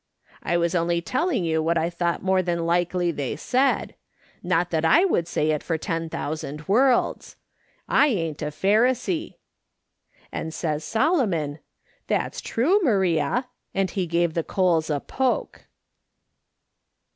[0.41, 3.93] I was only telling you what I thought more than likely they said.
[4.41, 7.35] Not that I would say it for ten thousand worlds.
[7.87, 9.35] I ain't a Pharisee.'
[10.31, 11.59] And says Solomon:"'
[12.07, 13.45] That's true, Maria;'
[13.75, 15.67] and he gave the coals a poke."